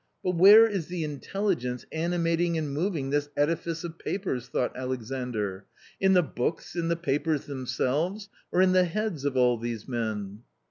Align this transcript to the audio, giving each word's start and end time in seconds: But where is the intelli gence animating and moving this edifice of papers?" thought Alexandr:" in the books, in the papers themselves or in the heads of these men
But 0.23 0.33
where 0.35 0.65
is 0.65 0.87
the 0.87 1.03
intelli 1.03 1.55
gence 1.55 1.85
animating 1.91 2.57
and 2.57 2.73
moving 2.73 3.11
this 3.11 3.29
edifice 3.37 3.83
of 3.83 3.99
papers?" 3.99 4.47
thought 4.49 4.75
Alexandr:" 4.75 5.65
in 6.01 6.13
the 6.13 6.23
books, 6.23 6.75
in 6.75 6.87
the 6.87 6.95
papers 6.95 7.45
themselves 7.45 8.27
or 8.51 8.63
in 8.63 8.71
the 8.71 8.85
heads 8.85 9.25
of 9.25 9.61
these 9.61 9.87
men 9.87 10.41